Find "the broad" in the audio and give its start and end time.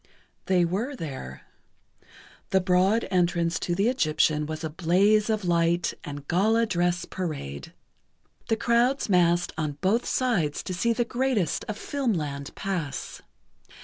2.49-3.07